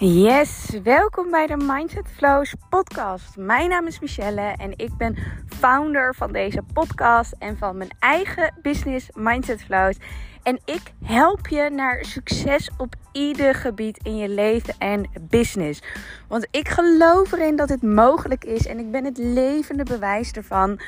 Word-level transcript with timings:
Yes, 0.00 0.70
welkom 0.82 1.30
bij 1.30 1.46
de 1.46 1.56
Mindset 1.56 2.08
Flows 2.16 2.54
podcast. 2.70 3.36
Mijn 3.36 3.68
naam 3.68 3.86
is 3.86 4.00
Michelle 4.00 4.54
en 4.56 4.72
ik 4.76 4.96
ben 4.96 5.16
founder 5.46 6.14
van 6.14 6.32
deze 6.32 6.62
podcast 6.72 7.34
en 7.38 7.56
van 7.56 7.76
mijn 7.76 7.90
eigen 7.98 8.54
business 8.62 9.08
Mindset 9.14 9.62
Flows. 9.62 9.96
En 10.42 10.60
ik 10.64 10.80
help 11.04 11.46
je 11.46 11.70
naar 11.70 12.04
succes 12.04 12.70
op 12.76 12.94
ieder 13.12 13.54
gebied 13.54 13.98
in 14.02 14.16
je 14.16 14.28
leven 14.28 14.74
en 14.78 15.10
business. 15.20 15.82
Want 16.28 16.48
ik 16.50 16.68
geloof 16.68 17.32
erin 17.32 17.56
dat 17.56 17.68
het 17.68 17.82
mogelijk 17.82 18.44
is 18.44 18.66
en 18.66 18.78
ik 18.78 18.90
ben 18.90 19.04
het 19.04 19.18
levende 19.18 19.84
bewijs 19.84 20.32
ervan. 20.32 20.80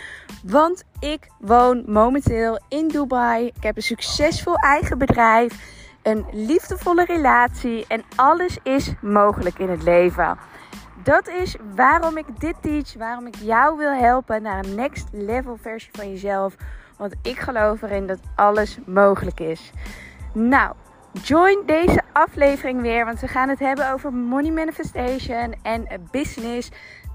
Want 0.45 0.85
ik 1.01 1.29
woon 1.41 1.83
momenteel 1.87 2.61
in 2.69 2.89
Dubai. 2.89 3.47
Ik 3.47 3.63
heb 3.63 3.77
een 3.77 3.83
succesvol 3.83 4.55
eigen 4.55 4.99
bedrijf 4.99 5.79
een 6.03 6.27
liefdevolle 6.33 7.05
relatie 7.05 7.85
en 7.89 8.03
alles 8.17 8.59
is 8.63 8.93
mogelijk 9.01 9.59
in 9.59 9.69
het 9.69 9.83
leven. 9.83 10.39
Dat 11.03 11.29
is 11.29 11.57
waarom 11.75 12.17
ik 12.17 12.41
dit 12.41 12.55
teach, 12.61 12.95
waarom 12.95 13.27
ik 13.27 13.35
jou 13.35 13.77
wil 13.77 13.93
helpen 13.93 14.43
naar 14.43 14.65
een 14.65 14.75
next 14.75 15.09
level 15.13 15.57
versie 15.61 15.91
van 15.93 16.11
jezelf. 16.11 16.55
Want 16.97 17.15
ik 17.23 17.39
geloof 17.39 17.83
erin 17.83 18.07
dat 18.07 18.19
alles 18.35 18.79
mogelijk 18.87 19.41
is. 19.41 19.71
Nou, 20.33 20.75
join 21.23 21.63
deze 21.67 22.01
aflevering 22.13 22.81
weer, 22.81 23.05
want 23.05 23.21
we 23.21 23.29
gaan 23.29 23.49
het 23.49 23.59
hebben 23.59 23.93
over 23.93 24.13
money 24.13 24.51
manifestation 24.51 25.55
en 25.63 25.87
business. 26.11 26.71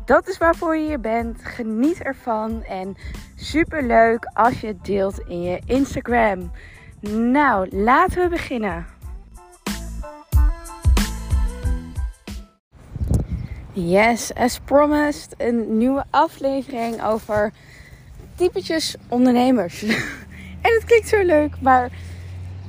Dat 0.05 0.27
is 0.27 0.37
waarvoor 0.37 0.77
je 0.77 0.85
hier 0.85 0.99
bent. 0.99 1.45
Geniet 1.45 2.01
ervan 2.01 2.63
en 2.63 2.95
super 3.35 3.83
leuk 3.83 4.25
als 4.33 4.61
je 4.61 4.67
het 4.67 4.85
deelt 4.85 5.19
in 5.19 5.41
je 5.41 5.61
Instagram. 5.65 6.51
Nou, 7.11 7.67
laten 7.71 8.21
we 8.21 8.29
beginnen. 8.29 8.85
Yes, 13.73 14.33
as 14.33 14.59
promised, 14.59 15.35
een 15.37 15.77
nieuwe 15.77 16.03
aflevering 16.09 17.03
over 17.03 17.51
typetjes 18.35 18.95
ondernemers. 19.07 19.83
en 20.65 20.73
het 20.73 20.83
klinkt 20.85 21.07
zo 21.07 21.23
leuk, 21.23 21.61
maar 21.61 21.89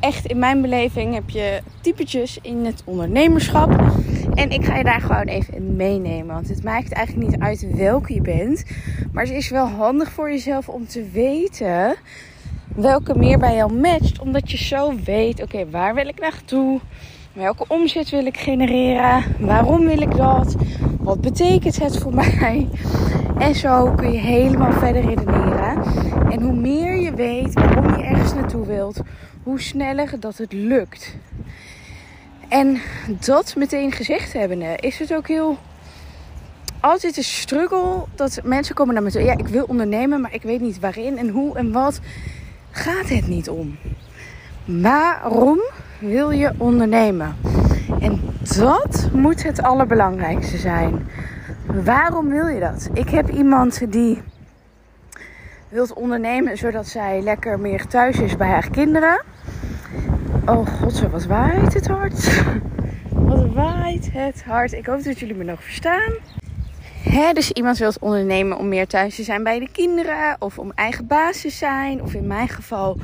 echt 0.01 0.27
in 0.27 0.39
mijn 0.39 0.61
beleving 0.61 1.15
heb 1.15 1.31
je 1.31 1.61
typetjes 1.81 2.39
in 2.43 2.65
het 2.65 2.83
ondernemerschap. 2.85 3.71
En 4.35 4.51
ik 4.51 4.65
ga 4.65 4.77
je 4.77 4.85
daar 4.85 5.01
gewoon 5.01 5.27
even 5.27 5.55
in 5.55 5.77
meenemen. 5.77 6.35
Want 6.35 6.49
het 6.49 6.65
maakt 6.65 6.93
eigenlijk 6.93 7.29
niet 7.31 7.41
uit 7.41 7.77
welke 7.77 8.15
je 8.15 8.21
bent. 8.21 8.65
Maar 9.13 9.25
het 9.25 9.35
is 9.35 9.49
wel 9.49 9.67
handig 9.67 10.11
voor 10.11 10.31
jezelf 10.31 10.69
om 10.69 10.87
te 10.87 11.09
weten 11.13 11.97
welke 12.77 13.19
meer 13.19 13.39
bij 13.39 13.55
jou 13.55 13.73
matcht. 13.73 14.19
Omdat 14.19 14.51
je 14.51 14.57
zo 14.57 14.95
weet, 15.05 15.43
oké, 15.43 15.71
waar 15.71 15.95
wil 15.95 16.07
ik 16.07 16.21
naartoe? 16.21 16.81
Welke 17.33 17.65
omzet 17.69 18.11
wil 18.11 18.27
ik 18.27 18.37
genereren? 18.37 19.25
Waarom 19.39 19.87
wil 19.87 20.01
ik 20.01 20.17
dat? 20.17 20.55
Wat 21.01 21.21
betekent 21.21 21.79
het 21.79 21.99
voor 21.99 22.15
mij? 22.25 22.69
En 23.39 23.55
zo 23.55 23.93
kun 23.97 24.13
je 24.13 24.19
helemaal 24.19 24.73
verder 24.73 25.05
redeneren. 25.05 25.83
En 26.31 26.43
hoe 26.43 26.55
meer 26.55 26.97
je 26.97 27.15
weet 27.15 27.55
waarom 27.55 27.97
je 27.97 28.05
ergens 28.05 28.35
naartoe 28.35 28.67
wilt, 28.67 29.01
hoe 29.43 29.61
sneller 29.61 30.21
dat 30.21 30.37
het 30.37 30.53
lukt. 30.53 31.17
En 32.49 32.81
dat 33.25 33.55
meteen 33.57 33.93
gezegd 33.93 34.33
hebbende, 34.33 34.77
is 34.81 34.99
het 34.99 35.15
ook 35.15 35.29
heel 35.29 35.57
altijd 36.81 37.17
een 37.17 37.25
struggle 37.25 38.05
dat 38.15 38.41
mensen 38.45 38.75
komen 38.75 38.95
naar 38.95 39.03
me 39.03 39.11
toe. 39.11 39.23
Ja, 39.23 39.37
ik 39.37 39.49
wil 39.49 39.65
ondernemen, 39.65 40.21
maar 40.21 40.35
ik 40.35 40.43
weet 40.43 40.61
niet 40.61 40.81
waarin 40.81 41.19
en 41.19 41.29
hoe 41.29 41.57
en 41.57 41.73
wat 41.73 42.01
gaat 42.77 43.09
het 43.09 43.29
niet 43.29 43.49
om. 43.49 43.77
Waarom 44.65 45.61
wil 45.99 46.31
je 46.31 46.53
ondernemen? 46.59 47.37
En 48.01 48.21
dat 48.57 49.11
moet 49.13 49.43
het 49.43 49.63
allerbelangrijkste 49.63 50.57
zijn. 50.57 51.09
Waarom 51.85 52.29
wil 52.29 52.47
je 52.47 52.61
dat? 52.61 52.89
Ik 52.93 53.09
heb 53.09 53.31
iemand 53.31 53.93
die 53.93 54.23
wilt 55.69 55.93
ondernemen 55.93 56.59
zodat 56.59 56.87
zij 56.87 57.21
lekker 57.21 57.61
meer 57.61 57.87
thuis 57.87 58.19
is 58.19 58.37
bij 58.37 58.49
haar 58.49 58.71
kinderen. 58.71 59.25
Oh 60.47 60.67
god, 60.67 60.95
zo 60.95 61.09
wat 61.09 61.25
waait 61.25 61.75
het 61.75 61.87
hard. 61.89 62.43
Wat 63.11 63.53
waait 63.55 64.13
het 64.13 64.45
hard. 64.45 64.73
Ik 64.73 64.87
hoop 64.87 65.05
dat 65.05 65.19
jullie 65.19 65.35
me 65.35 65.45
nog 65.45 65.63
verstaan. 65.63 66.13
Dus 67.33 67.53
iemand 67.53 67.79
wil 67.79 67.93
ondernemen 68.01 68.59
om 68.59 68.69
meer 68.69 68.87
thuis 68.87 69.15
te 69.15 69.23
zijn 69.23 69.43
bij 69.43 69.59
de 69.59 69.69
kinderen. 69.73 70.37
Of 70.39 70.59
om 70.59 70.73
eigen 70.75 71.07
baas 71.07 71.41
te 71.41 71.51
zijn. 71.51 72.03
Of 72.03 72.15
in 72.15 72.27
mijn 72.27 72.49
geval 72.49 72.97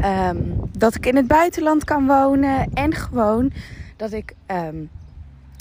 ehm, 0.00 0.36
dat 0.78 0.94
ik 0.94 1.06
in 1.06 1.16
het 1.16 1.26
buitenland 1.26 1.84
kan 1.84 2.06
wonen. 2.06 2.70
En 2.74 2.94
gewoon 2.94 3.52
dat 3.96 4.12
ik 4.12 4.34
ehm, 4.46 4.76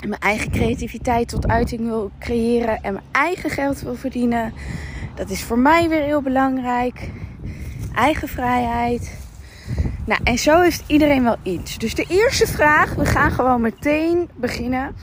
mijn 0.07 0.21
eigen 0.21 0.51
creativiteit 0.51 1.27
tot 1.27 1.47
uiting 1.47 1.81
wil 1.81 2.11
creëren. 2.19 2.83
En 2.83 2.93
mijn 2.93 3.05
eigen 3.11 3.49
geld 3.49 3.81
wil 3.81 3.95
verdienen. 3.95 4.53
Dat 5.15 5.29
is 5.29 5.43
voor 5.43 5.59
mij 5.59 5.89
weer 5.89 6.03
heel 6.03 6.21
belangrijk. 6.21 7.09
Eigen 7.95 8.27
vrijheid. 8.27 9.17
Nou, 10.05 10.21
en 10.23 10.37
zo 10.37 10.61
is 10.61 10.83
iedereen 10.87 11.23
wel 11.23 11.37
iets. 11.43 11.77
Dus 11.77 11.95
de 11.95 12.05
eerste 12.07 12.47
vraag, 12.47 12.95
we 12.95 13.05
gaan 13.05 13.31
gewoon 13.31 13.61
meteen 13.61 14.29
beginnen. 14.35 14.95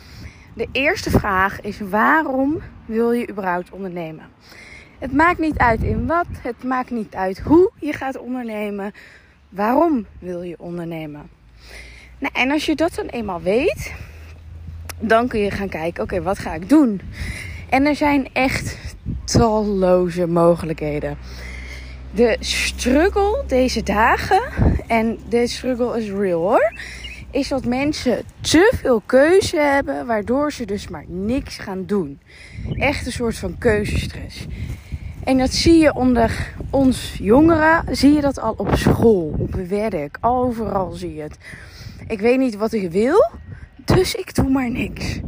De 0.61 0.69
eerste 0.73 1.11
vraag 1.11 1.61
is: 1.61 1.81
waarom 1.81 2.61
wil 2.85 3.13
je 3.13 3.29
überhaupt 3.29 3.71
ondernemen? 3.71 4.25
Het 4.99 5.13
maakt 5.13 5.39
niet 5.39 5.59
uit 5.59 5.83
in 5.83 6.07
wat, 6.07 6.27
het 6.43 6.65
maakt 6.65 6.91
niet 6.91 7.15
uit 7.15 7.41
hoe 7.41 7.71
je 7.79 7.93
gaat 7.93 8.19
ondernemen. 8.19 8.93
Waarom 9.49 10.07
wil 10.19 10.43
je 10.43 10.55
ondernemen? 10.59 11.31
Nou, 12.19 12.35
en 12.35 12.51
als 12.51 12.67
je 12.67 12.75
dat 12.75 12.95
dan 12.95 13.07
eenmaal 13.07 13.41
weet, 13.41 13.93
dan 14.99 15.29
kun 15.29 15.41
je 15.41 15.51
gaan 15.51 15.69
kijken: 15.69 16.03
oké, 16.03 16.23
wat 16.23 16.39
ga 16.39 16.55
ik 16.55 16.69
doen? 16.69 17.01
En 17.69 17.87
er 17.87 17.97
zijn 17.97 18.29
echt 18.33 18.77
talloze 19.25 20.27
mogelijkheden. 20.27 21.19
De 22.15 22.37
struggle 22.41 23.45
deze 23.47 23.83
dagen, 23.83 24.43
en 24.87 25.19
de 25.29 25.47
struggle 25.47 25.99
is 25.99 26.11
real 26.11 26.41
hoor, 26.41 26.73
is 27.31 27.49
dat 27.49 27.65
mensen 27.65 28.23
te 28.41 28.73
veel 28.77 29.03
keuze 29.07 29.57
hebben, 29.57 30.07
waardoor 30.07 30.53
ze 30.53 30.65
dus 30.65 30.89
maar 30.89 31.05
niks 31.07 31.59
gaan 31.59 31.87
doen. 31.87 32.21
Echt 32.73 33.07
een 33.07 33.13
soort 33.13 33.37
van 33.37 33.59
keuzestress. 33.59 34.47
En 35.25 35.39
dat 35.39 35.53
zie 35.53 35.79
je 35.79 35.95
onder 35.95 36.55
ons 36.71 37.17
jongeren, 37.19 37.97
zie 37.97 38.13
je 38.13 38.21
dat 38.21 38.41
al 38.41 38.55
op 38.57 38.75
school, 38.75 39.35
op 39.39 39.55
werk, 39.55 40.19
overal 40.21 40.93
zie 40.93 41.15
je 41.15 41.23
het. 41.23 41.39
Ik 42.07 42.21
weet 42.21 42.39
niet 42.39 42.57
wat 42.57 42.73
ik 42.73 42.91
wil, 42.91 43.31
dus 43.85 44.15
ik 44.15 44.35
doe 44.35 44.49
maar 44.49 44.71
niks. 44.71 45.21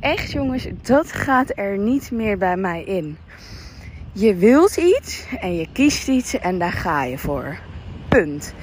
Echt 0.00 0.30
jongens, 0.30 0.66
dat 0.82 1.12
gaat 1.12 1.52
er 1.54 1.78
niet 1.78 2.10
meer 2.10 2.38
bij 2.38 2.56
mij 2.56 2.84
in. 2.84 3.16
Je 4.12 4.34
wilt 4.34 4.76
iets 4.76 5.24
en 5.40 5.56
je 5.56 5.66
kiest 5.72 6.08
iets 6.08 6.38
en 6.38 6.58
daar 6.58 6.72
ga 6.72 7.04
je 7.04 7.18
voor. 7.18 7.58
Punt. 8.08 8.54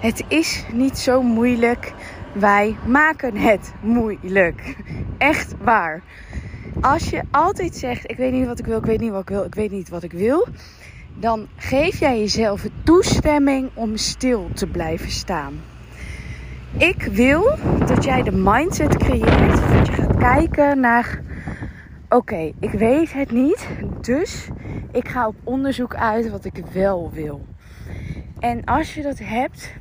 Het 0.00 0.24
is 0.28 0.64
niet 0.72 0.98
zo 0.98 1.22
moeilijk 1.22 1.92
wij 2.32 2.76
maken 2.86 3.36
het 3.36 3.72
moeilijk. 3.80 4.76
Echt 5.18 5.54
waar. 5.62 6.02
Als 6.80 7.10
je 7.10 7.22
altijd 7.30 7.76
zegt: 7.76 8.10
Ik 8.10 8.16
weet 8.16 8.32
niet 8.32 8.46
wat 8.46 8.58
ik 8.58 8.66
wil, 8.66 8.78
ik 8.78 8.84
weet 8.84 9.00
niet 9.00 9.10
wat 9.10 9.20
ik 9.20 9.28
wil, 9.28 9.44
ik 9.44 9.54
weet 9.54 9.70
niet 9.70 9.88
wat 9.88 10.02
ik 10.02 10.12
wil. 10.12 10.46
Dan 11.18 11.48
geef 11.56 11.98
jij 11.98 12.18
jezelf 12.18 12.66
toestemming 12.84 13.70
om 13.74 13.96
stil 13.96 14.48
te 14.54 14.66
blijven 14.66 15.10
staan. 15.10 15.60
Ik 16.78 17.02
wil 17.02 17.56
dat 17.86 18.04
jij 18.04 18.22
de 18.22 18.32
mindset 18.32 18.96
creëert. 18.96 19.72
Dat 19.72 19.86
je 19.86 19.92
gaat 19.92 20.16
kijken 20.16 20.80
naar: 20.80 21.20
Oké, 22.08 22.52
ik 22.60 22.70
weet 22.70 23.12
het 23.12 23.30
niet. 23.30 23.68
Dus 24.00 24.48
ik 24.92 25.08
ga 25.08 25.26
op 25.26 25.34
onderzoek 25.44 25.94
uit 25.94 26.30
wat 26.30 26.44
ik 26.44 26.62
wel 26.72 27.10
wil. 27.12 27.46
En 28.38 28.64
als 28.64 28.94
je 28.94 29.02
dat 29.02 29.18
hebt, 29.18 29.72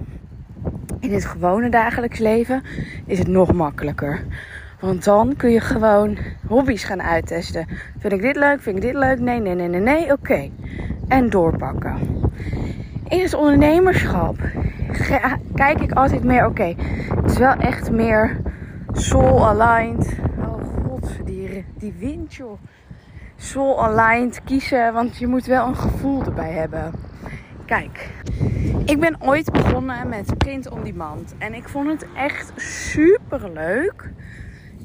in 0.99 1.13
het 1.13 1.25
gewone 1.25 1.69
dagelijks 1.69 2.19
leven 2.19 2.63
is 3.05 3.19
het 3.19 3.27
nog 3.27 3.53
makkelijker. 3.53 4.21
Want 4.79 5.03
dan 5.03 5.35
kun 5.35 5.51
je 5.51 5.59
gewoon 5.59 6.17
hobby's 6.47 6.83
gaan 6.83 7.01
uittesten. 7.01 7.67
Vind 7.99 8.13
ik 8.13 8.21
dit 8.21 8.35
leuk? 8.35 8.61
Vind 8.61 8.75
ik 8.75 8.81
dit 8.81 8.93
leuk? 8.93 9.19
Nee, 9.19 9.39
nee, 9.39 9.55
nee, 9.55 9.67
nee, 9.67 9.81
nee. 9.81 10.11
Oké. 10.11 10.49
En 11.07 11.29
doorpakken. 11.29 11.97
In 13.07 13.21
het 13.21 13.33
ondernemerschap 13.33 14.37
kijk 15.55 15.81
ik 15.81 15.91
altijd 15.91 16.23
meer, 16.23 16.45
oké, 16.45 16.75
het 17.15 17.31
is 17.31 17.37
wel 17.37 17.53
echt 17.53 17.91
meer 17.91 18.37
soul 18.91 19.47
aligned. 19.47 20.15
Oh 20.37 20.85
god, 20.85 21.09
die, 21.25 21.65
die 21.77 21.93
wind 21.99 22.35
joh. 22.35 22.59
Soul 23.35 23.83
aligned 23.83 24.41
kiezen, 24.43 24.93
want 24.93 25.17
je 25.17 25.27
moet 25.27 25.45
wel 25.45 25.67
een 25.67 25.75
gevoel 25.75 26.23
erbij 26.23 26.51
hebben. 26.51 26.91
Kijk, 27.65 28.09
ik 28.85 28.99
ben 28.99 29.21
ooit 29.21 29.51
begonnen 29.51 30.09
met 30.09 30.37
print 30.37 30.69
on 30.69 30.83
demand. 30.83 31.35
En 31.37 31.53
ik 31.53 31.69
vond 31.69 31.87
het 31.87 32.05
echt 32.15 32.51
super 32.55 33.51
leuk. 33.51 34.11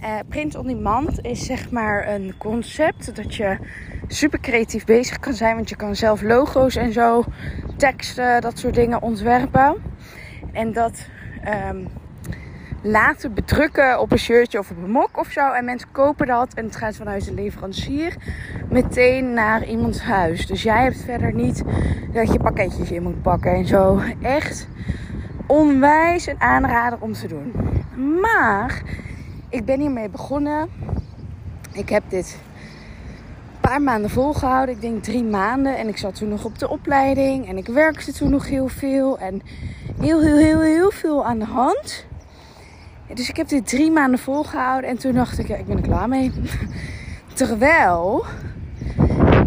Uh, 0.01 0.19
print 0.29 0.55
on 0.55 0.67
demand 0.67 1.25
is 1.25 1.47
zeg 1.47 1.71
maar 1.71 2.09
een 2.09 2.35
concept 2.39 3.17
dat 3.17 3.35
je 3.35 3.59
super 4.09 4.41
creatief 4.41 4.85
bezig 4.85 5.19
kan 5.19 5.35
zijn. 5.35 5.55
Want 5.55 5.69
je 5.69 5.77
kan 5.77 5.97
zelf 5.97 6.23
logo's 6.23 6.77
en 6.77 6.93
zo, 6.93 7.25
teksten, 7.77 8.41
dat 8.41 8.59
soort 8.59 8.75
dingen 8.75 9.03
ontwerpen. 9.03 9.75
En 10.53 10.73
dat 10.73 11.07
um, 11.69 11.89
laten 12.87 13.35
bedrukken 13.35 14.01
op 14.01 14.13
een 14.13 14.19
shirtje 14.19 14.59
of 14.59 14.71
op 14.71 14.77
een 14.77 14.91
mok 14.91 15.19
of 15.19 15.31
zo. 15.31 15.53
En 15.53 15.65
mensen 15.65 15.89
kopen 15.93 16.27
dat 16.27 16.55
en 16.55 16.65
het 16.65 16.77
gaat 16.77 16.97
vanuit 16.97 17.25
de 17.25 17.35
leverancier 17.35 18.17
meteen 18.69 19.33
naar 19.33 19.65
iemands 19.67 20.01
huis. 20.01 20.47
Dus 20.47 20.63
jij 20.63 20.83
hebt 20.83 21.03
verder 21.03 21.35
niet 21.35 21.63
dat 22.13 22.33
je 22.33 22.39
pakketjes 22.39 22.91
in 22.91 23.03
moet 23.03 23.23
pakken 23.23 23.53
en 23.53 23.67
zo. 23.67 24.01
Echt 24.23 24.69
onwijs 25.47 26.27
een 26.27 26.41
aanrader 26.41 26.99
om 27.01 27.13
te 27.13 27.29
doen. 27.29 27.53
Maar 28.21 28.83
ik 29.49 29.65
ben 29.65 29.81
hiermee 29.81 30.09
begonnen. 30.09 30.69
Ik 31.73 31.89
heb 31.89 32.03
dit 32.09 32.39
een 33.53 33.61
paar 33.61 33.83
maanden 33.83 34.11
volgehouden. 34.11 34.75
Ik 34.75 34.81
denk 34.81 35.03
drie 35.03 35.25
maanden. 35.25 35.77
En 35.77 35.89
ik 35.89 35.97
zat 35.97 36.15
toen 36.15 36.29
nog 36.29 36.45
op 36.45 36.59
de 36.59 36.69
opleiding. 36.69 37.49
En 37.49 37.57
ik 37.57 37.67
werkte 37.67 38.13
toen 38.13 38.31
nog 38.31 38.49
heel 38.49 38.69
veel. 38.69 39.19
En 39.19 39.43
heel, 40.01 40.21
heel, 40.23 40.37
heel, 40.37 40.61
heel 40.61 40.91
veel 40.91 41.27
aan 41.27 41.39
de 41.39 41.45
hand. 41.45 42.07
Dus 43.13 43.29
ik 43.29 43.37
heb 43.37 43.49
dit 43.49 43.67
drie 43.67 43.91
maanden 43.91 44.19
volgehouden. 44.19 44.91
En 44.91 44.99
toen 44.99 45.13
dacht 45.13 45.39
ik, 45.39 45.49
ja, 45.49 45.57
ik 45.57 45.67
ben 45.67 45.77
er 45.77 45.83
klaar 45.83 46.09
mee. 46.09 46.33
Terwijl 47.35 48.25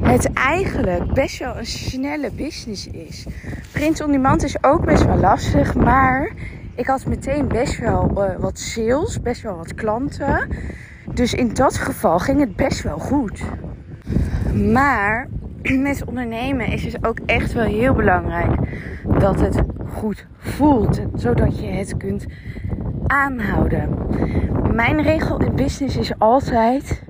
het 0.01 0.33
eigenlijk 0.33 1.13
best 1.13 1.39
wel 1.39 1.57
een 1.57 1.65
snelle 1.65 2.31
business 2.31 2.87
is. 2.87 3.25
Print 3.71 4.03
on 4.03 4.11
demand 4.11 4.43
is 4.43 4.63
ook 4.63 4.85
best 4.85 5.05
wel 5.05 5.17
lastig. 5.17 5.75
Maar 5.75 6.31
ik 6.75 6.87
had 6.87 7.05
meteen 7.05 7.47
best 7.47 7.79
wel 7.79 8.11
uh, 8.11 8.39
wat 8.39 8.59
sales. 8.59 9.21
Best 9.21 9.41
wel 9.41 9.57
wat 9.57 9.73
klanten. 9.73 10.49
Dus 11.13 11.33
in 11.33 11.53
dat 11.53 11.77
geval 11.77 12.19
ging 12.19 12.39
het 12.39 12.55
best 12.55 12.83
wel 12.83 12.97
goed. 12.99 13.41
Maar 14.71 15.27
met 15.87 16.05
ondernemen 16.05 16.67
is 16.67 16.83
het 16.83 17.05
ook 17.07 17.19
echt 17.25 17.53
wel 17.53 17.65
heel 17.65 17.93
belangrijk 17.93 18.51
dat 19.19 19.39
het 19.39 19.61
goed 19.93 20.25
voelt. 20.37 21.01
Zodat 21.15 21.59
je 21.59 21.67
het 21.67 21.97
kunt 21.97 22.25
aanhouden. 23.07 23.89
Mijn 24.73 25.01
regel 25.01 25.39
in 25.39 25.55
business 25.55 25.97
is 25.97 26.19
altijd: 26.19 27.03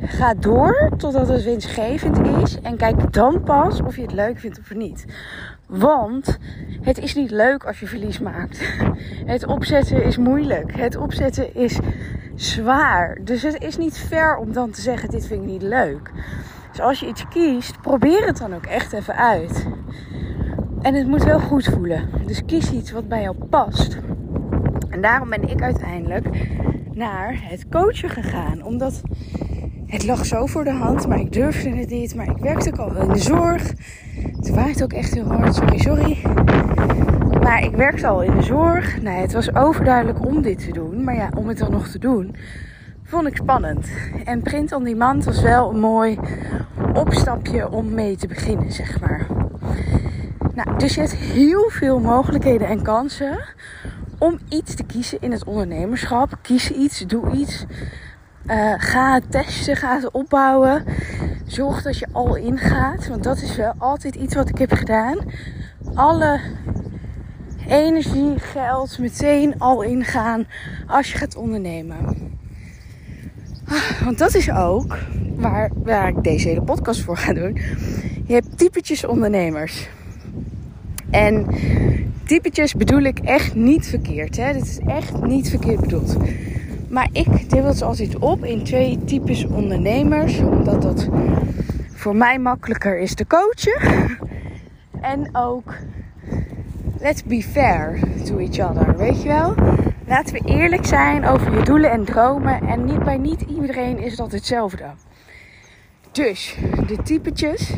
ga 0.00 0.34
door 0.34 0.90
totdat 0.96 1.28
het 1.28 1.44
winstgevend 1.44 2.18
is. 2.42 2.60
En 2.60 2.76
kijk 2.76 3.12
dan 3.12 3.42
pas 3.42 3.82
of 3.82 3.96
je 3.96 4.02
het 4.02 4.12
leuk 4.12 4.38
vindt 4.38 4.58
of 4.58 4.74
niet. 4.74 5.04
Want 5.66 6.38
het 6.80 6.98
is 6.98 7.14
niet 7.14 7.30
leuk 7.30 7.64
als 7.64 7.80
je 7.80 7.86
verlies 7.86 8.18
maakt. 8.18 8.60
Het 9.34 9.46
opzetten 9.46 10.04
is 10.04 10.16
moeilijk. 10.16 10.76
Het 10.76 10.96
opzetten 10.96 11.54
is 11.54 11.78
zwaar. 12.34 13.18
Dus 13.22 13.42
het 13.42 13.62
is 13.62 13.76
niet 13.76 13.98
fair 13.98 14.36
om 14.36 14.52
dan 14.52 14.70
te 14.70 14.80
zeggen: 14.80 15.10
dit 15.10 15.26
vind 15.26 15.42
ik 15.42 15.46
niet 15.46 15.62
leuk. 15.62 16.10
Dus 16.70 16.80
als 16.80 17.00
je 17.00 17.06
iets 17.06 17.28
kiest, 17.28 17.80
probeer 17.80 18.26
het 18.26 18.38
dan 18.38 18.54
ook 18.54 18.66
echt 18.66 18.92
even 18.92 19.16
uit. 19.16 19.66
En 20.80 20.94
het 20.94 21.06
moet 21.06 21.24
wel 21.24 21.40
goed 21.40 21.64
voelen. 21.64 22.08
Dus 22.26 22.44
kies 22.44 22.72
iets 22.72 22.90
wat 22.90 23.08
bij 23.08 23.22
jou 23.22 23.36
past. 23.50 23.96
Daarom 25.04 25.30
ben 25.30 25.48
ik 25.48 25.62
uiteindelijk 25.62 26.26
naar 26.94 27.40
het 27.42 27.68
coachen 27.68 28.10
gegaan. 28.10 28.62
Omdat 28.62 29.02
het 29.86 30.04
lag 30.04 30.26
zo 30.26 30.46
voor 30.46 30.64
de 30.64 30.72
hand, 30.72 31.08
maar 31.08 31.20
ik 31.20 31.32
durfde 31.32 31.68
het 31.68 31.90
niet. 31.90 32.14
Maar 32.14 32.28
ik 32.28 32.36
werkte 32.36 32.70
ook 32.70 32.78
al 32.78 33.02
in 33.02 33.08
de 33.08 33.18
zorg. 33.18 33.72
Het 34.36 34.50
waait 34.50 34.82
ook 34.82 34.92
echt 34.92 35.14
heel 35.14 35.24
hard, 35.24 35.54
sorry, 35.54 35.78
sorry. 35.78 36.18
Maar 37.42 37.64
ik 37.64 37.76
werkte 37.76 38.06
al 38.06 38.22
in 38.22 38.36
de 38.36 38.42
zorg. 38.42 39.02
Nou, 39.02 39.16
het 39.16 39.32
was 39.32 39.54
overduidelijk 39.54 40.26
om 40.26 40.42
dit 40.42 40.64
te 40.64 40.72
doen. 40.72 41.04
Maar 41.04 41.14
ja, 41.14 41.30
om 41.36 41.48
het 41.48 41.58
dan 41.58 41.70
nog 41.70 41.88
te 41.88 41.98
doen, 41.98 42.36
vond 43.02 43.26
ik 43.26 43.36
spannend. 43.36 43.88
En 44.24 44.42
Print 44.42 44.72
on 44.72 44.84
Demand 44.84 45.24
was 45.24 45.42
wel 45.42 45.70
een 45.70 45.80
mooi 45.80 46.18
opstapje 46.94 47.70
om 47.70 47.94
mee 47.94 48.16
te 48.16 48.26
beginnen, 48.26 48.72
zeg 48.72 49.00
maar. 49.00 49.26
Nou, 50.54 50.78
dus 50.78 50.94
je 50.94 51.00
hebt 51.00 51.14
heel 51.14 51.68
veel 51.70 52.00
mogelijkheden 52.00 52.68
en 52.68 52.82
kansen 52.82 53.38
om 54.18 54.38
iets 54.48 54.74
te 54.74 54.84
kiezen 54.84 55.18
in 55.20 55.32
het 55.32 55.44
ondernemerschap. 55.44 56.38
Kies 56.42 56.70
iets, 56.70 56.98
doe 56.98 57.30
iets. 57.30 57.64
Uh, 58.46 58.74
ga 58.76 59.14
het 59.14 59.30
testen, 59.30 59.76
ga 59.76 59.94
het 59.94 60.10
opbouwen. 60.10 60.84
Zorg 61.46 61.82
dat 61.82 61.98
je 61.98 62.06
al 62.12 62.36
ingaat. 62.36 63.08
Want 63.08 63.22
dat 63.22 63.36
is 63.36 63.56
wel 63.56 63.72
altijd 63.78 64.14
iets 64.14 64.34
wat 64.34 64.48
ik 64.48 64.58
heb 64.58 64.72
gedaan. 64.72 65.18
Alle 65.94 66.40
energie, 67.68 68.38
geld 68.38 68.98
meteen 68.98 69.58
al 69.58 69.82
ingaan 69.82 70.46
als 70.86 71.12
je 71.12 71.18
gaat 71.18 71.36
ondernemen. 71.36 71.96
Ah, 73.64 74.02
want 74.04 74.18
dat 74.18 74.34
is 74.34 74.50
ook 74.50 74.98
waar, 75.36 75.70
waar 75.74 76.08
ik 76.08 76.22
deze 76.22 76.48
hele 76.48 76.62
podcast 76.62 77.00
voor 77.00 77.16
ga 77.16 77.32
doen. 77.32 77.54
Je 78.26 78.32
hebt 78.32 78.58
typetjes 78.58 79.04
ondernemers. 79.04 79.88
En 81.10 81.46
typetjes 82.24 82.74
bedoel 82.74 83.02
ik 83.02 83.18
echt 83.18 83.54
niet 83.54 83.86
verkeerd. 83.86 84.36
Hè? 84.36 84.52
Dit 84.52 84.62
is 84.62 84.78
echt 84.78 85.22
niet 85.22 85.50
verkeerd 85.50 85.80
bedoeld. 85.80 86.16
Maar 86.88 87.08
ik 87.12 87.50
deel 87.50 87.64
het 87.64 87.82
altijd 87.82 88.18
op 88.18 88.44
in 88.44 88.64
twee 88.64 89.04
types 89.04 89.46
ondernemers. 89.46 90.38
Omdat 90.38 90.82
dat 90.82 91.08
voor 91.92 92.16
mij 92.16 92.38
makkelijker 92.38 92.98
is 92.98 93.14
te 93.14 93.26
coachen. 93.26 94.18
En 95.00 95.28
ook, 95.32 95.74
let's 97.00 97.24
be 97.24 97.42
fair 97.42 97.98
to 98.24 98.38
each 98.38 98.70
other. 98.70 98.96
Weet 98.96 99.22
je 99.22 99.28
wel? 99.28 99.54
Laten 100.06 100.34
we 100.34 100.40
eerlijk 100.44 100.86
zijn 100.86 101.26
over 101.26 101.58
je 101.58 101.64
doelen 101.64 101.90
en 101.90 102.04
dromen. 102.04 102.62
En 102.62 102.84
niet, 102.84 103.04
bij 103.04 103.18
niet 103.18 103.40
iedereen 103.40 103.98
is 103.98 104.16
dat 104.16 104.32
hetzelfde. 104.32 104.84
Dus, 106.12 106.56
de 106.86 106.96
typetjes. 107.02 107.72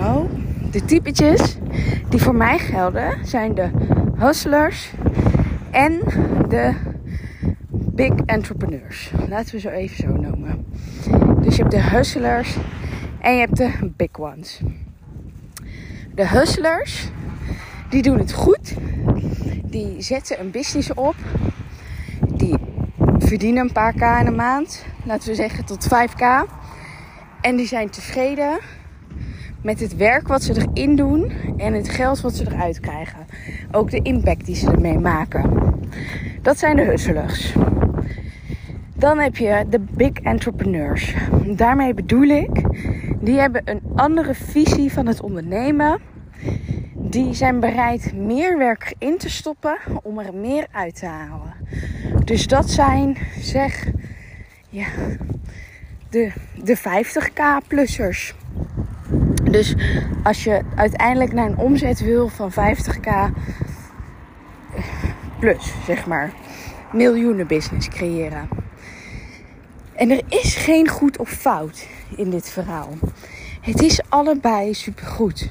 Oh 0.00 0.43
de 0.74 0.84
typetjes 0.84 1.56
die 2.08 2.22
voor 2.22 2.34
mij 2.34 2.58
gelden 2.58 3.26
zijn 3.26 3.54
de 3.54 3.70
hustlers 4.16 4.90
en 5.70 5.98
de 6.48 6.74
big 7.70 8.12
entrepreneurs. 8.26 9.10
Laten 9.28 9.54
we 9.54 9.60
ze 9.60 9.70
even 9.70 9.96
zo 9.96 10.16
noemen. 10.16 10.66
Dus 11.40 11.56
je 11.56 11.62
hebt 11.62 11.74
de 11.74 11.82
hustlers 11.82 12.56
en 13.20 13.34
je 13.34 13.40
hebt 13.40 13.56
de 13.56 13.92
big 13.96 14.18
ones. 14.18 14.60
De 16.14 16.28
hustlers, 16.28 17.08
die 17.90 18.02
doen 18.02 18.18
het 18.18 18.32
goed. 18.32 18.74
Die 19.64 20.02
zetten 20.02 20.40
een 20.40 20.50
business 20.50 20.94
op. 20.94 21.16
Die 22.34 22.56
verdienen 23.18 23.62
een 23.62 23.72
paar 23.72 23.92
k 23.92 24.20
in 24.20 24.26
een 24.26 24.34
maand. 24.34 24.84
Laten 25.04 25.28
we 25.28 25.34
zeggen 25.34 25.64
tot 25.64 25.88
5k. 25.88 26.50
En 27.40 27.56
die 27.56 27.66
zijn 27.66 27.90
tevreden 27.90 28.58
met 29.64 29.80
het 29.80 29.96
werk 29.96 30.28
wat 30.28 30.42
ze 30.42 30.66
erin 30.72 30.96
doen 30.96 31.32
en 31.56 31.72
het 31.72 31.88
geld 31.88 32.20
wat 32.20 32.34
ze 32.34 32.46
eruit 32.46 32.80
krijgen. 32.80 33.26
Ook 33.72 33.90
de 33.90 34.02
impact 34.02 34.46
die 34.46 34.54
ze 34.54 34.70
ermee 34.70 34.98
maken. 34.98 35.72
Dat 36.42 36.58
zijn 36.58 36.76
de 36.76 36.82
hustlers. 36.82 37.54
Dan 38.94 39.18
heb 39.18 39.36
je 39.36 39.64
de 39.70 39.80
big 39.80 40.12
entrepreneurs. 40.12 41.14
Daarmee 41.46 41.94
bedoel 41.94 42.28
ik, 42.28 42.62
die 43.20 43.38
hebben 43.38 43.62
een 43.64 43.80
andere 43.94 44.34
visie 44.34 44.92
van 44.92 45.06
het 45.06 45.20
ondernemen. 45.20 46.00
Die 46.94 47.34
zijn 47.34 47.60
bereid 47.60 48.14
meer 48.14 48.58
werk 48.58 48.94
in 48.98 49.18
te 49.18 49.30
stoppen 49.30 49.76
om 50.02 50.18
er 50.18 50.34
meer 50.34 50.66
uit 50.72 50.94
te 50.94 51.06
halen. 51.06 51.54
Dus 52.24 52.46
dat 52.46 52.70
zijn, 52.70 53.16
zeg, 53.38 53.90
ja, 54.68 54.86
de, 56.08 56.32
de 56.64 56.78
50k-plussers. 56.78 58.43
Dus 59.54 59.74
als 60.22 60.44
je 60.44 60.60
uiteindelijk 60.74 61.32
naar 61.32 61.46
een 61.46 61.56
omzet 61.56 62.00
wil 62.00 62.28
van 62.28 62.52
50k 62.52 63.10
plus, 65.38 65.72
zeg 65.86 66.06
maar, 66.06 66.32
miljoenen 66.92 67.46
business 67.46 67.88
creëren. 67.88 68.48
En 69.92 70.10
er 70.10 70.22
is 70.28 70.54
geen 70.54 70.88
goed 70.88 71.18
of 71.18 71.28
fout 71.28 71.86
in 72.16 72.30
dit 72.30 72.50
verhaal. 72.50 72.88
Het 73.60 73.82
is 73.82 74.00
allebei 74.08 74.74
supergoed. 74.74 75.50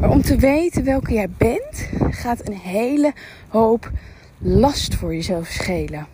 Maar 0.00 0.10
om 0.10 0.22
te 0.22 0.36
weten 0.36 0.84
welke 0.84 1.12
jij 1.12 1.30
bent, 1.36 1.88
gaat 2.10 2.48
een 2.48 2.56
hele 2.56 3.12
hoop 3.48 3.90
last 4.38 4.94
voor 4.94 5.14
jezelf 5.14 5.46
schelen. 5.46 6.06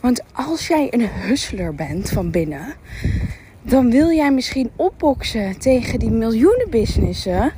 Want 0.00 0.22
als 0.32 0.66
jij 0.66 0.86
een 0.90 1.08
hustler 1.08 1.74
bent 1.74 2.10
van 2.10 2.30
binnen, 2.30 2.74
dan 3.68 3.90
wil 3.90 4.10
jij 4.10 4.32
misschien 4.32 4.70
opboksen 4.76 5.58
tegen 5.58 5.98
die 5.98 6.10
miljoenen 6.10 6.70
businessen. 6.70 7.52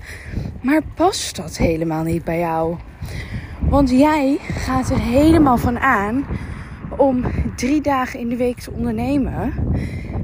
Maar 0.62 0.83
past 0.95 1.37
dat 1.37 1.57
helemaal 1.57 2.02
niet 2.02 2.25
bij 2.25 2.38
jou? 2.38 2.76
Want 3.69 3.90
jij 3.90 4.38
gaat 4.40 4.90
er 4.90 5.00
helemaal 5.00 5.57
van 5.57 5.79
aan 5.79 6.26
om 6.97 7.25
drie 7.57 7.81
dagen 7.81 8.21
in 8.21 8.29
de 8.29 8.37
week 8.37 8.59
te 8.59 8.71
ondernemen. 8.71 9.52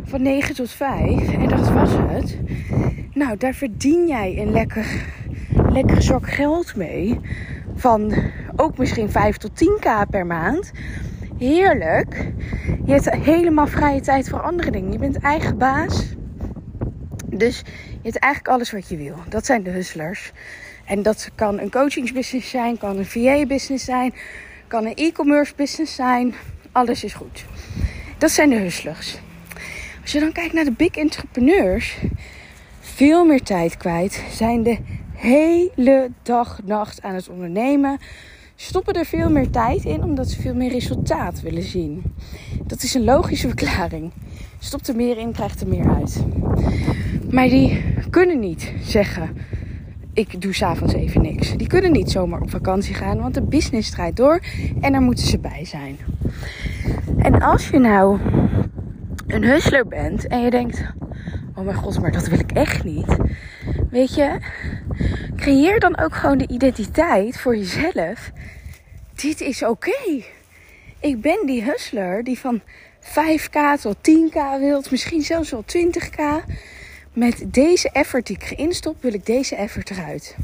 Van 0.04 0.22
9 0.22 0.54
tot 0.54 0.70
5. 0.70 1.32
En 1.32 1.48
dat 1.48 1.72
was 1.72 1.90
het. 1.92 2.38
Nou, 3.12 3.36
daar 3.36 3.54
verdien 3.54 4.06
jij 4.06 4.38
een 4.38 4.50
lekker, 4.50 4.86
lekker 5.68 6.02
zak 6.02 6.30
geld 6.30 6.76
mee. 6.76 7.20
Van 7.74 8.14
ook 8.56 8.78
misschien 8.78 9.10
5 9.10 9.36
tot 9.36 9.64
10k 9.64 10.10
per 10.10 10.26
maand 10.26 10.72
heerlijk. 11.38 12.26
Je 12.84 12.92
hebt 12.92 13.10
helemaal 13.10 13.66
vrije 13.66 14.00
tijd 14.00 14.28
voor 14.28 14.42
andere 14.42 14.70
dingen. 14.70 14.92
Je 14.92 14.98
bent 14.98 15.18
eigen 15.18 15.58
baas. 15.58 16.14
Dus 17.26 17.62
Je 18.02 18.12
hebt 18.12 18.18
eigenlijk 18.18 18.54
alles 18.54 18.70
wat 18.70 18.88
je 18.88 18.96
wil. 18.96 19.16
Dat 19.28 19.46
zijn 19.46 19.62
de 19.62 19.70
hustlers. 19.70 20.32
En 20.84 21.02
dat 21.02 21.30
kan 21.34 21.60
een 21.60 21.70
coachingsbusiness 21.70 22.50
zijn, 22.50 22.78
kan 22.78 22.98
een 22.98 23.06
VA-business 23.06 23.84
zijn, 23.84 24.14
kan 24.66 24.84
een 24.84 24.94
e-commerce 24.94 25.52
business 25.56 25.94
zijn. 25.94 26.34
Alles 26.72 27.04
is 27.04 27.14
goed. 27.14 27.44
Dat 28.18 28.30
zijn 28.30 28.48
de 28.48 28.56
hustlers. 28.56 29.18
Als 30.02 30.12
je 30.12 30.20
dan 30.20 30.32
kijkt 30.32 30.52
naar 30.52 30.64
de 30.64 30.72
big 30.72 30.90
entrepreneurs, 30.90 31.98
veel 32.80 33.24
meer 33.24 33.42
tijd 33.42 33.76
kwijt, 33.76 34.22
zijn 34.30 34.62
de 34.62 34.78
hele 35.14 36.10
dag, 36.22 36.60
nacht 36.64 37.02
aan 37.02 37.14
het 37.14 37.28
ondernemen. 37.28 37.98
Stoppen 38.58 38.94
er 38.94 39.04
veel 39.04 39.30
meer 39.30 39.50
tijd 39.50 39.84
in 39.84 40.02
omdat 40.02 40.28
ze 40.30 40.40
veel 40.40 40.54
meer 40.54 40.70
resultaat 40.70 41.40
willen 41.40 41.62
zien. 41.62 42.02
Dat 42.66 42.82
is 42.82 42.94
een 42.94 43.04
logische 43.04 43.46
verklaring. 43.46 44.12
Stopt 44.58 44.88
er 44.88 44.96
meer 44.96 45.18
in, 45.18 45.32
krijgt 45.32 45.60
er 45.60 45.68
meer 45.68 45.94
uit. 45.94 46.24
Maar 47.30 47.48
die 47.48 47.84
kunnen 48.10 48.38
niet 48.38 48.72
zeggen: 48.82 49.30
Ik 50.12 50.40
doe 50.40 50.52
s'avonds 50.52 50.94
even 50.94 51.22
niks. 51.22 51.56
Die 51.56 51.66
kunnen 51.66 51.92
niet 51.92 52.10
zomaar 52.10 52.40
op 52.40 52.50
vakantie 52.50 52.94
gaan, 52.94 53.20
want 53.20 53.34
de 53.34 53.42
business 53.42 53.90
draait 53.90 54.16
door 54.16 54.40
en 54.80 54.92
daar 54.92 55.02
moeten 55.02 55.26
ze 55.26 55.38
bij 55.38 55.64
zijn. 55.64 55.96
En 57.18 57.42
als 57.42 57.68
je 57.68 57.78
nou 57.78 58.18
een 59.26 59.44
hustler 59.44 59.86
bent 59.86 60.26
en 60.26 60.40
je 60.40 60.50
denkt: 60.50 60.82
Oh 61.54 61.64
mijn 61.64 61.76
god, 61.76 62.00
maar 62.00 62.12
dat 62.12 62.28
wil 62.28 62.38
ik 62.38 62.52
echt 62.52 62.84
niet. 62.84 63.16
Weet 63.90 64.14
je, 64.14 64.38
creëer 65.36 65.80
dan 65.80 65.98
ook 65.98 66.14
gewoon 66.14 66.38
de 66.38 66.48
identiteit 66.48 67.38
voor 67.38 67.56
jezelf. 67.56 68.30
Dit 69.14 69.40
is 69.40 69.62
oké. 69.62 70.22
Ik 71.00 71.20
ben 71.20 71.46
die 71.46 71.62
hustler 71.62 72.24
die 72.24 72.38
van 72.38 72.62
5k 73.00 73.80
tot 73.80 73.96
10k 73.96 74.60
wilt, 74.60 74.90
misschien 74.90 75.22
zelfs 75.22 75.50
wel 75.50 75.64
20k. 75.76 76.44
Met 77.12 77.44
deze 77.46 77.90
effort 77.90 78.26
die 78.26 78.36
ik 78.36 78.50
instop, 78.58 79.02
wil 79.02 79.14
ik 79.14 79.26
deze 79.26 79.56
effort 79.56 79.90
eruit. 79.90 80.36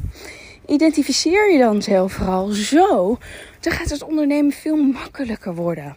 Identificeer 0.67 1.51
je 1.51 1.57
dan 1.57 1.81
zelf 1.81 2.13
vooral 2.13 2.47
zo, 2.47 3.17
dan 3.59 3.73
gaat 3.73 3.89
het 3.89 4.03
ondernemen 4.03 4.51
veel 4.51 4.75
makkelijker 4.75 5.55
worden. 5.55 5.95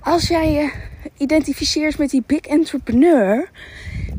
Als 0.00 0.28
jij 0.28 0.52
je 0.52 0.72
identificeert 1.16 1.98
met 1.98 2.10
die 2.10 2.22
big 2.26 2.40
entrepreneur, 2.40 3.50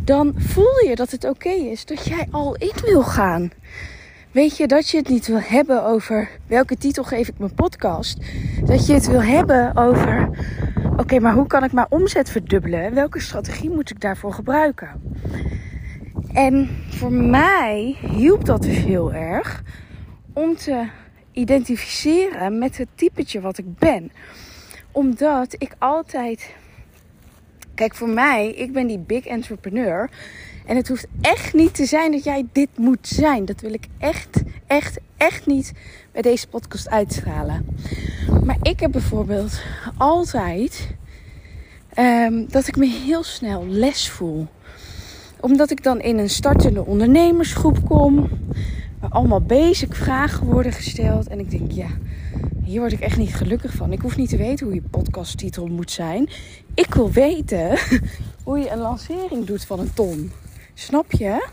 dan 0.08 0.34
voel 0.38 0.86
je 0.88 0.96
dat 0.96 1.12
het 1.12 1.24
oké 1.24 1.50
is 1.50 1.86
dat 1.86 2.06
jij 2.06 2.28
al 2.32 2.56
in 2.56 2.74
wil 2.86 3.04
gaan. 3.04 3.52
Weet 4.32 4.58
je 4.58 4.68
dat 4.68 4.90
je 4.90 4.98
het 4.98 5.10
niet 5.10 5.28
wil 5.28 5.40
hebben 5.42 5.84
over 5.84 6.30
welke 6.46 6.78
titel 6.78 7.04
geef 7.04 7.28
ik 7.28 7.38
mijn 7.38 7.54
podcast? 7.54 8.18
Dat 8.64 8.88
je 8.88 8.94
het 8.94 9.08
wil 9.08 9.24
hebben 9.24 9.76
over 9.76 10.30
oké, 10.98 11.20
maar 11.20 11.34
hoe 11.34 11.48
kan 11.48 11.64
ik 11.64 11.72
mijn 11.72 11.88
omzet 11.90 12.30
verdubbelen? 12.30 12.94
Welke 12.94 13.20
strategie 13.20 13.70
moet 13.70 13.90
ik 13.90 14.02
daarvoor 14.02 14.34
gebruiken? 14.34 15.02
En 16.34 16.70
voor 16.90 17.12
mij 17.12 17.98
hielp 18.02 18.46
dat 18.46 18.62
dus 18.62 18.78
heel 18.78 19.14
erg 19.14 19.64
om 20.34 20.56
te 20.56 20.88
identificeren 21.32 22.58
met 22.58 22.78
het 22.78 22.88
typetje 22.96 23.42
wat 23.42 23.58
ik 23.58 23.78
ben. 23.78 24.12
Omdat 24.92 25.56
ik 25.58 25.76
altijd. 25.78 26.56
Kijk, 27.78 27.96
voor 27.96 28.10
mij, 28.10 28.52
ik 28.52 28.74
ben 28.74 28.88
die 28.88 29.00
big 29.00 29.26
entrepreneur. 29.26 30.10
En 30.66 30.76
het 30.76 30.88
hoeft 30.88 31.08
echt 31.22 31.54
niet 31.54 31.76
te 31.76 31.86
zijn 31.86 32.12
dat 32.12 32.24
jij 32.24 32.46
dit 32.52 32.70
moet 32.78 33.08
zijn. 33.08 33.46
Dat 33.46 33.62
wil 33.62 33.74
ik 33.74 33.88
echt, 33.98 34.42
echt, 34.68 34.98
echt 35.18 35.46
niet 35.46 35.74
bij 36.12 36.22
deze 36.22 36.48
podcast 36.48 36.90
uitstralen. 36.90 37.66
Maar 38.44 38.58
ik 38.62 38.80
heb 38.80 38.92
bijvoorbeeld 38.92 39.62
altijd 39.98 40.88
um, 42.00 42.46
dat 42.50 42.68
ik 42.68 42.78
me 42.78 42.88
heel 42.88 43.24
snel 43.24 43.68
les 43.68 44.10
voel. 44.10 44.48
Omdat 45.40 45.72
ik 45.72 45.84
dan 45.84 46.02
in 46.02 46.18
een 46.18 46.30
startende 46.30 46.86
ondernemersgroep 46.86 47.86
kom. 47.86 48.30
Waar 49.00 49.10
allemaal 49.10 49.42
basic 49.42 49.96
vragen 49.96 50.46
worden 50.46 50.72
gesteld. 50.74 51.28
En 51.28 51.40
ik 51.40 51.52
denk, 51.52 51.72
ja, 51.72 51.90
hier 52.68 52.80
word 52.80 52.92
ik 52.92 53.00
echt 53.00 53.18
niet 53.18 53.36
gelukkig 53.36 53.74
van. 53.74 53.92
Ik 53.92 54.02
hoef 54.02 54.18
niet 54.18 54.30
te 54.30 54.38
weten 54.38 54.66
hoe 54.66 54.76
je 54.76 54.82
podcasttitel 54.82 55.68
moet 55.68 55.92
zijn. 55.92 56.30
Ik 56.74 56.94
wil 56.94 57.12
weten 57.12 57.78
hoe 58.44 58.60
je 58.60 58.70
een 58.70 58.78
lancering 58.78 59.46
doet 59.46 59.66
van 59.66 59.80
een 59.80 59.94
ton. 59.94 60.32
Snap 60.74 61.12
je? 61.12 61.48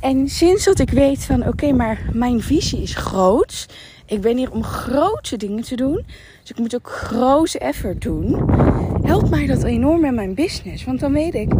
En 0.00 0.28
sinds 0.28 0.64
dat 0.64 0.78
ik 0.78 0.90
weet 0.90 1.24
van 1.24 1.46
oké, 1.46 1.72
maar 1.72 2.10
mijn 2.12 2.40
visie 2.40 2.82
is 2.82 2.94
groot. 2.94 3.66
Ik 4.06 4.20
ben 4.20 4.36
hier 4.36 4.50
om 4.50 4.62
grote 4.62 5.36
dingen 5.36 5.62
te 5.62 5.76
doen. 5.76 6.04
Dus 6.40 6.50
ik 6.50 6.58
moet 6.58 6.74
ook 6.74 6.88
grote 6.88 7.58
effort 7.58 8.02
doen. 8.02 8.50
Helpt 9.02 9.30
mij 9.30 9.46
dat 9.46 9.62
enorm 9.62 10.04
in 10.04 10.14
mijn 10.14 10.34
business. 10.34 10.84
Want 10.84 11.00
dan 11.00 11.12
weet 11.12 11.34
ik, 11.34 11.52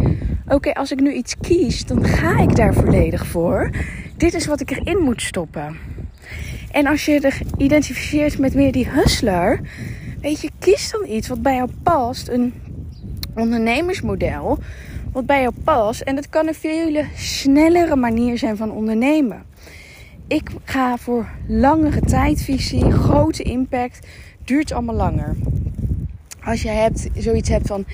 oké, 0.47 0.73
als 0.73 0.91
ik 0.91 0.99
nu 0.99 1.13
iets 1.13 1.35
kies, 1.41 1.85
dan 1.85 2.03
ga 2.03 2.39
ik 2.39 2.55
daar 2.55 2.73
volledig 2.73 3.25
voor. 3.25 3.69
Dit 4.17 4.33
is 4.33 4.45
wat 4.45 4.59
ik 4.59 4.71
erin 4.71 5.03
moet 5.03 5.21
stoppen. 5.21 5.94
En 6.75 6.87
als 6.87 7.05
je 7.05 7.19
er 7.19 7.41
identificeert 7.57 8.37
met 8.37 8.53
meer 8.53 8.71
die 8.71 8.89
hustler, 8.89 9.59
weet 10.21 10.41
je, 10.41 10.49
kies 10.59 10.91
dan 10.91 11.05
iets 11.07 11.27
wat 11.27 11.41
bij 11.41 11.55
jou 11.55 11.69
past. 11.83 12.27
Een 12.27 12.53
ondernemersmodel 13.35 14.57
wat 15.11 15.25
bij 15.25 15.41
jou 15.41 15.53
past. 15.63 16.01
En 16.01 16.15
dat 16.15 16.29
kan 16.29 16.47
een 16.47 16.53
veel 16.53 17.03
snellere 17.15 17.95
manier 17.95 18.37
zijn 18.37 18.57
van 18.57 18.71
ondernemen. 18.71 19.43
Ik 20.27 20.49
ga 20.63 20.97
voor 20.97 21.27
langere 21.47 21.99
tijdvisie, 21.99 22.91
grote 22.91 23.43
impact, 23.43 24.07
duurt 24.43 24.71
allemaal 24.71 24.95
langer. 24.95 25.35
Als 26.43 26.61
je 26.61 26.69
hebt, 26.69 27.09
zoiets 27.17 27.49
hebt 27.49 27.67
van, 27.67 27.85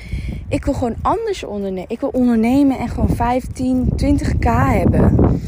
ik 0.47 0.65
wil 0.65 0.73
gewoon 0.73 0.95
anders 1.01 1.43
ondernemen. 1.43 1.89
Ik 1.89 1.99
wil 1.99 2.09
ondernemen 2.09 2.77
en 2.77 2.89
gewoon 2.89 3.15
15, 3.15 3.89
20k 4.05 4.47
hebben. 4.49 5.39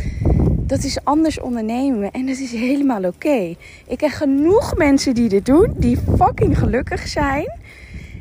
Dat 0.65 0.83
is 0.83 1.03
anders 1.03 1.39
ondernemen 1.39 2.11
en 2.11 2.25
dat 2.25 2.37
is 2.37 2.51
helemaal 2.51 3.03
oké. 3.03 3.55
Ik 3.87 4.01
heb 4.01 4.11
genoeg 4.11 4.75
mensen 4.77 5.13
die 5.13 5.29
dit 5.29 5.45
doen, 5.45 5.73
die 5.77 5.97
fucking 6.17 6.59
gelukkig 6.59 7.07
zijn. 7.07 7.59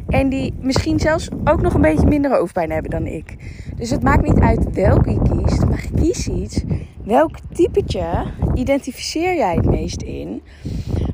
En 0.08 0.28
die 0.28 0.54
misschien 0.61 1.00
zelfs 1.00 1.28
ook 1.44 1.61
nog 1.61 1.75
een 1.75 1.80
beetje 1.80 2.06
minder 2.06 2.37
hoofdpijn 2.37 2.70
hebben 2.70 2.90
dan 2.90 3.06
ik. 3.06 3.37
Dus 3.76 3.90
het 3.90 4.02
maakt 4.02 4.22
niet 4.22 4.38
uit 4.38 4.72
welke 4.72 5.11
je 5.11 5.22
kiest, 5.22 5.64
maar 5.64 5.84
kies 5.96 6.28
iets. 6.28 6.62
Welk 7.04 7.37
typetje 7.52 8.25
identificeer 8.54 9.37
jij 9.37 9.54
het 9.54 9.70
meest 9.70 10.02
in? 10.02 10.42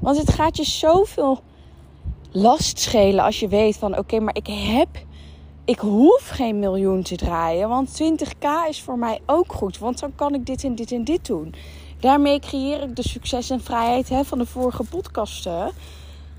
Want 0.01 0.19
het 0.19 0.31
gaat 0.31 0.57
je 0.57 0.65
zoveel 0.65 1.41
last 2.31 2.79
schelen 2.79 3.25
als 3.25 3.41
je 3.41 3.49
weet 3.49 3.77
van 3.77 3.99
oké, 3.99 4.21
maar 4.21 4.37
ik 4.37 4.47
heb, 4.47 4.89
ik 5.69 5.79
hoef 5.79 6.29
geen 6.29 6.59
miljoen 6.59 7.03
te 7.03 7.17
draaien. 7.17 7.69
Want 7.69 8.03
20k 8.03 8.69
is 8.69 8.83
voor 8.83 8.99
mij 8.99 9.21
ook 9.27 9.53
goed, 9.53 9.79
want 9.79 9.99
dan 9.99 10.15
kan 10.15 10.35
ik 10.35 10.47
dit 10.47 10.65
en 10.65 10.75
dit 10.75 10.93
en 10.93 11.05
dit 11.05 11.27
doen. 11.27 11.55
Daarmee 12.01 12.41
creëer 12.41 12.83
ik 12.83 12.97
de 12.97 13.09
succes 13.09 13.51
en 13.51 13.61
vrijheid 13.61 14.09
hè, 14.09 14.25
van 14.25 14.39
de 14.39 14.47
vorige 14.47 14.85
podcasten 14.85 15.71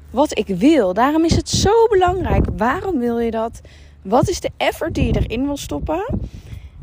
wat 0.09 0.37
ik 0.37 0.47
wil. 0.47 0.93
Daarom 0.93 1.23
is 1.23 1.35
het 1.35 1.49
zo 1.49 1.87
belangrijk. 1.89 2.45
Waarom 2.57 2.99
wil 2.99 3.19
je 3.19 3.31
dat? 3.31 3.61
Wat 4.01 4.29
is 4.29 4.39
de 4.39 4.51
effort 4.57 4.95
die 4.95 5.05
je 5.05 5.19
erin 5.19 5.45
wil 5.45 5.57
stoppen? 5.57 6.05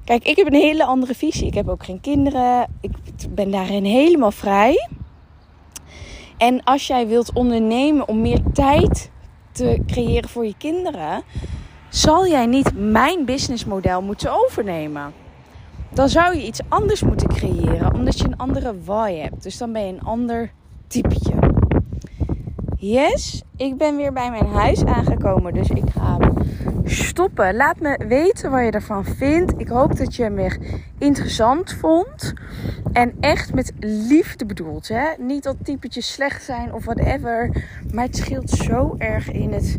Kijk, 0.05 0.25
ik 0.25 0.37
heb 0.37 0.47
een 0.47 0.61
hele 0.61 0.85
andere 0.85 1.15
visie. 1.15 1.47
Ik 1.47 1.55
heb 1.55 1.69
ook 1.69 1.85
geen 1.85 2.01
kinderen. 2.01 2.67
Ik 2.81 2.91
ben 3.31 3.51
daarin 3.51 3.85
helemaal 3.85 4.33
vrij. 4.33 4.89
En 6.37 6.65
als 6.65 6.87
jij 6.87 7.07
wilt 7.07 7.33
ondernemen 7.33 8.09
om 8.09 8.21
meer 8.21 8.43
tijd 8.53 9.11
te 9.53 9.83
creëren 9.87 10.29
voor 10.29 10.47
je 10.47 10.55
kinderen, 10.59 11.23
zal 11.97 12.27
jij 12.27 12.47
niet 12.47 12.71
mijn 12.75 13.25
businessmodel 13.25 14.03
moeten 14.03 14.33
overnemen. 14.33 15.13
Dan 15.91 16.09
zou 16.09 16.37
je 16.37 16.47
iets 16.47 16.61
anders 16.69 17.03
moeten 17.03 17.29
creëren, 17.29 17.95
omdat 17.95 18.19
je 18.19 18.25
een 18.25 18.37
andere 18.37 18.75
why 18.85 19.15
hebt. 19.15 19.43
Dus 19.43 19.59
dan 19.59 19.73
ben 19.73 19.87
je 19.87 19.93
een 19.93 20.03
ander 20.03 20.51
typetje. 20.87 21.35
Yes, 22.77 23.43
ik 23.57 23.77
ben 23.77 23.97
weer 23.97 24.13
bij 24.13 24.31
mijn 24.31 24.47
huis 24.47 24.85
aangekomen, 24.85 25.55
dus 25.55 25.71
ik 25.71 25.91
ga 25.91 26.19
stoppen. 26.85 27.57
Laat 27.57 27.81
me 27.81 28.05
weten 28.09 28.51
wat 28.51 28.65
je 28.65 28.71
ervan 28.71 29.05
vindt. 29.05 29.53
Ik 29.57 29.69
hoop 29.69 29.97
dat 29.97 30.17
je 30.17 30.23
hem 30.23 30.35
weer 30.35 30.59
interessant 30.99 31.73
vond. 31.73 32.33
En 32.93 33.13
echt 33.21 33.55
met 33.55 33.73
liefde 33.81 34.47
bedoeld. 34.47 34.89
Hè? 34.89 35.07
Niet 35.19 35.43
dat 35.43 35.57
typetjes 35.63 36.13
slecht 36.13 36.43
zijn 36.43 36.75
of 36.75 36.85
whatever. 36.85 37.65
Maar 37.93 38.05
het 38.05 38.17
scheelt 38.17 38.51
zo 38.51 38.95
erg 38.99 39.31
in 39.31 39.53
het, 39.53 39.79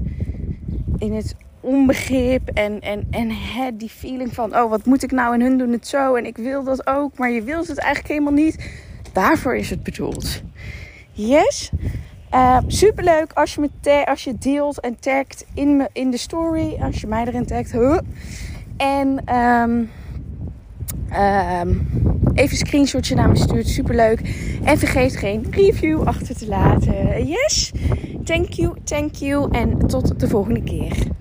in 0.97 1.13
het 1.15 1.35
onbegrip. 1.67 2.49
En, 2.53 2.81
en, 2.81 3.07
en 3.11 3.29
hè, 3.31 3.69
die 3.77 3.89
feeling 3.89 4.33
van: 4.33 4.55
oh, 4.55 4.69
wat 4.69 4.85
moet 4.85 5.03
ik 5.03 5.11
nou? 5.11 5.33
En 5.33 5.41
hun 5.41 5.57
doen 5.57 5.71
het 5.71 5.87
zo. 5.87 6.15
En 6.15 6.25
ik 6.25 6.37
wil 6.37 6.63
dat 6.63 6.87
ook. 6.87 7.17
Maar 7.17 7.31
je 7.31 7.43
wilt 7.43 7.67
het 7.67 7.77
eigenlijk 7.77 8.13
helemaal 8.13 8.43
niet. 8.43 8.69
Daarvoor 9.13 9.55
is 9.55 9.69
het 9.69 9.83
bedoeld. 9.83 10.41
Yes. 11.11 11.71
Uh, 12.33 12.57
superleuk 12.67 13.31
als 13.33 13.55
je, 13.55 13.61
me 13.61 14.05
als 14.05 14.23
je 14.23 14.37
deelt 14.37 14.79
en 14.79 14.99
tagt 14.99 15.45
in, 15.53 15.77
me, 15.77 15.89
in 15.93 16.11
de 16.11 16.17
story. 16.17 16.77
Als 16.81 17.01
je 17.01 17.07
mij 17.07 17.25
erin 17.25 17.45
tagt. 17.45 17.73
En 18.77 19.35
um, 19.35 19.89
um, 21.13 21.87
even 22.33 22.51
een 22.51 22.65
screenshotje 22.65 23.15
naar 23.15 23.29
me 23.29 23.37
stuurt. 23.37 23.67
Superleuk. 23.67 24.21
En 24.63 24.77
vergeet 24.77 25.17
geen 25.17 25.45
review 25.51 26.01
achter 26.07 26.35
te 26.35 26.47
laten. 26.47 27.27
Yes. 27.27 27.71
Thank 28.23 28.49
you, 28.49 28.73
thank 28.83 29.15
you. 29.15 29.51
En 29.51 29.87
tot 29.87 30.19
de 30.19 30.27
volgende 30.27 30.63
keer. 30.63 31.15